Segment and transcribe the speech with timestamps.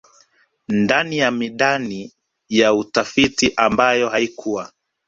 [0.67, 2.11] ndani ya midani
[2.49, 4.71] ya utafiti ambayo haikuwa